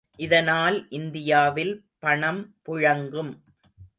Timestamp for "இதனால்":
0.19-0.77